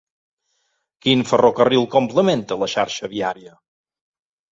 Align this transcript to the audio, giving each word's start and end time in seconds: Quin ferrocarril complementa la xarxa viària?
Quin 1.05 1.19
ferrocarril 1.31 1.85
complementa 1.95 2.57
la 2.63 2.71
xarxa 2.77 3.11
viària? 3.13 3.55